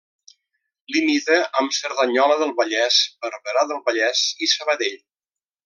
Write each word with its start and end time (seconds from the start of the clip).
Limita 0.95 1.37
amb 1.61 1.75
Cerdanyola 1.79 2.39
del 2.41 2.55
Vallès, 2.61 2.99
Barberà 3.27 3.67
del 3.73 3.85
Vallès 3.91 4.25
i 4.47 4.51
Sabadell. 4.57 5.01